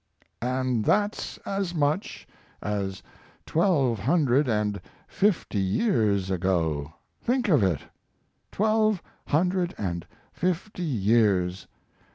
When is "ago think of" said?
6.31-7.61